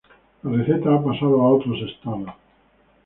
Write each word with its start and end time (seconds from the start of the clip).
La 0.41 0.53
receta 0.57 0.89
ha 0.95 1.03
pasado 1.03 1.41
a 1.41 1.49
otros 1.49 1.77
estados. 1.83 2.33